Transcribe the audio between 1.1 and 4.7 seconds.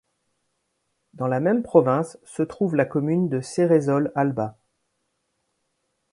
Dans la même province se trouve la commune de Ceresole Alba.